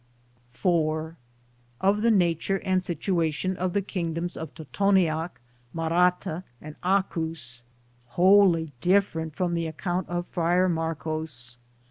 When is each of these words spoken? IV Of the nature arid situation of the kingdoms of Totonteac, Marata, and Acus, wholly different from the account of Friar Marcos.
IV 0.55 1.15
Of 1.79 2.01
the 2.01 2.09
nature 2.09 2.59
arid 2.63 2.81
situation 2.83 3.55
of 3.55 3.73
the 3.73 3.83
kingdoms 3.83 4.35
of 4.35 4.51
Totonteac, 4.55 5.39
Marata, 5.75 6.43
and 6.59 6.75
Acus, 6.81 7.61
wholly 8.17 8.71
different 8.81 9.35
from 9.35 9.53
the 9.53 9.67
account 9.67 10.09
of 10.09 10.25
Friar 10.25 10.67
Marcos. 10.67 11.59